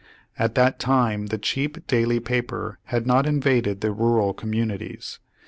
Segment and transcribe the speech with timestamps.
[0.39, 5.19] At that time the cheap daily paper had not invaded the rural communities.